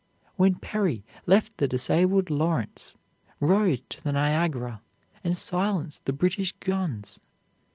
[0.35, 2.95] when Perry left the disabled Lawrence,
[3.39, 4.81] rowed to the Niagara,
[5.23, 7.19] and silenced the British guns?